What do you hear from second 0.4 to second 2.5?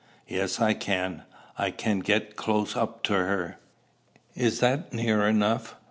I can. I can get